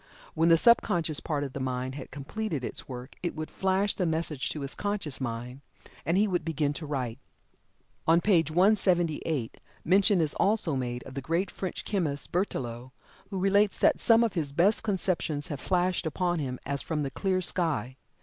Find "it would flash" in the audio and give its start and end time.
3.21-3.93